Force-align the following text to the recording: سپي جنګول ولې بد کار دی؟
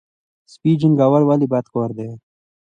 سپي 0.51 0.71
جنګول 0.81 1.23
ولې 1.25 1.47
بد 1.51 1.65
کار 1.73 1.89
دی؟ 1.97 2.09